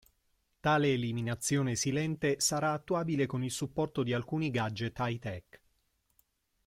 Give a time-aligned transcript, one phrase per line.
[0.61, 5.61] Tale eliminazione silente sarà attuabile con il supporto di alcuni gadget hi-tech.